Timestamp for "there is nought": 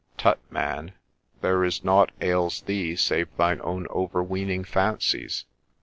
1.41-2.11